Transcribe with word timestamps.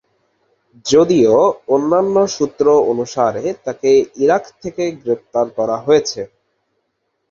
যদিও 0.85 1.35
অন্যান্য 1.67 2.15
সূত্র 2.35 2.65
অনুসারে 2.91 3.45
তাকে 3.65 3.89
ইরাক 4.23 4.43
থেকে 4.61 4.83
গ্রেপ্তার 5.01 5.45
করা 5.57 5.77
হয়েছে। 5.85 6.21